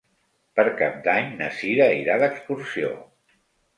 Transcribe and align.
Per 0.59 0.63
Cap 0.79 0.95
d'Any 1.09 1.29
na 1.43 1.51
Sira 1.59 1.91
irà 2.01 2.17
d'excursió. 2.25 2.91